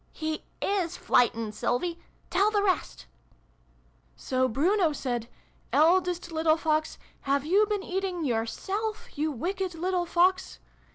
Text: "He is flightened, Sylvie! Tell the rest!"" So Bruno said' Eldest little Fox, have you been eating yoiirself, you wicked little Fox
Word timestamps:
"He 0.23 0.43
is 0.63 0.97
flightened, 0.97 1.53
Sylvie! 1.53 1.99
Tell 2.31 2.49
the 2.49 2.63
rest!"" 2.63 3.05
So 4.15 4.47
Bruno 4.47 4.93
said' 4.93 5.29
Eldest 5.71 6.31
little 6.31 6.57
Fox, 6.57 6.97
have 7.19 7.45
you 7.45 7.67
been 7.67 7.83
eating 7.83 8.23
yoiirself, 8.23 9.15
you 9.15 9.31
wicked 9.31 9.75
little 9.75 10.07
Fox 10.07 10.57